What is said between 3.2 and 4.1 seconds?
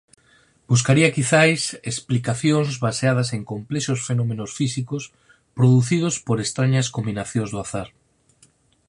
en complexos